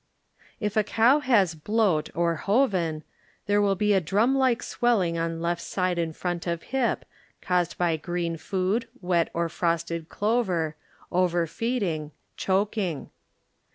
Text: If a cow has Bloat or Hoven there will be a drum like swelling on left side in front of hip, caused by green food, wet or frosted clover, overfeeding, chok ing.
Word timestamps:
If 0.59 0.75
a 0.75 0.83
cow 0.83 1.19
has 1.19 1.53
Bloat 1.53 2.09
or 2.15 2.33
Hoven 2.37 3.03
there 3.45 3.61
will 3.61 3.75
be 3.75 3.93
a 3.93 4.01
drum 4.01 4.35
like 4.35 4.63
swelling 4.63 5.15
on 5.19 5.43
left 5.43 5.61
side 5.61 5.99
in 5.99 6.11
front 6.11 6.47
of 6.47 6.63
hip, 6.63 7.05
caused 7.39 7.77
by 7.77 7.97
green 7.97 8.35
food, 8.37 8.87
wet 8.99 9.29
or 9.35 9.47
frosted 9.47 10.09
clover, 10.09 10.75
overfeeding, 11.11 12.13
chok 12.35 12.79
ing. 12.79 13.11